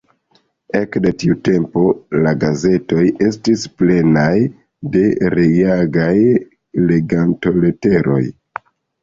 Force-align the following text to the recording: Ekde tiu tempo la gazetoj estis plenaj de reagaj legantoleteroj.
Ekde 0.77 1.09
tiu 1.23 1.35
tempo 1.47 1.83
la 2.27 2.31
gazetoj 2.43 3.03
estis 3.25 3.67
plenaj 3.83 4.33
de 4.97 5.05
reagaj 5.35 6.17
legantoleteroj. 6.89 8.21